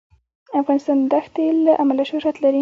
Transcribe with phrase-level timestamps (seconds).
[0.61, 2.59] افغانستان د ښتې له امله شهرت لري.